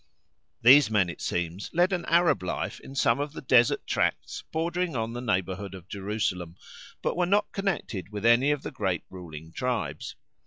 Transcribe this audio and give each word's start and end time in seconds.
These 0.63 0.89
men, 0.89 1.11
it 1.11 1.21
seems, 1.21 1.69
led 1.75 1.93
an 1.93 2.05
Arab 2.05 2.41
life 2.41 2.79
in 2.79 2.95
some 2.95 3.19
of 3.19 3.33
the 3.33 3.41
desert 3.41 3.85
tracts 3.85 4.43
bordering 4.51 4.95
on 4.95 5.13
the 5.13 5.21
neighbourhood 5.21 5.75
of 5.75 5.87
Jerusalem, 5.87 6.55
but 7.03 7.15
were 7.15 7.27
not 7.27 7.51
connected 7.51 8.09
with 8.11 8.25
any 8.25 8.49
of 8.49 8.63
the 8.63 8.71
great 8.71 9.03
ruling 9.11 9.51
tribes. 9.53 10.15